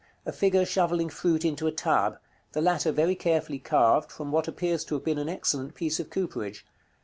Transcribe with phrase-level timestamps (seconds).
[0.25, 2.17] _A figure shovelling fruit into a tub;
[2.53, 6.09] the latter very carefully carved from what appears to have been an excellent piece of
[6.09, 6.65] cooperage.